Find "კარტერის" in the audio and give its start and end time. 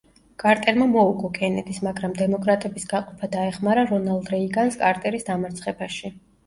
4.85-5.29